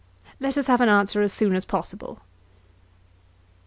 Let 0.39 0.57
us 0.57 0.65
have 0.65 0.81
an 0.81 0.89
answer 0.89 1.21
as 1.21 1.31
soon 1.31 1.55
as 1.55 1.63
possible. 1.63 2.21